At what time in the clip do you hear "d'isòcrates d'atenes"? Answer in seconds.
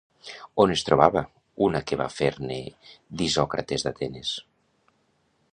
3.21-4.37